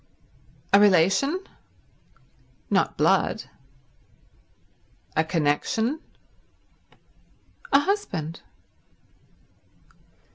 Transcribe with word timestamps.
"A 0.73 0.79
relation?" 0.79 1.39
"Not 2.71 2.97
blood." 2.97 3.43
"A 5.15 5.23
connection?" 5.23 5.99
"A 7.71 7.81
husband." 7.81 8.39